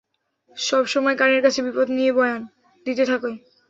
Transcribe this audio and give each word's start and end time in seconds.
সবসময় 0.57 1.15
কানের 1.17 1.41
কাছে 1.45 1.59
বিপদ 1.65 1.87
নিয়ে 1.97 2.11
বয়ান 2.17 2.41
দিতে 2.85 3.03
থাকে। 3.05 3.31